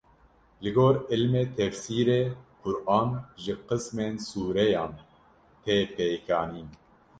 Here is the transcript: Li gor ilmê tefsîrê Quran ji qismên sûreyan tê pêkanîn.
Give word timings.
Li 0.63 0.71
gor 0.77 0.95
ilmê 1.13 1.43
tefsîrê 1.57 2.21
Quran 2.61 3.09
ji 3.43 3.53
qismên 3.67 4.15
sûreyan 4.29 4.93
tê 5.63 5.77
pêkanîn. 5.95 6.69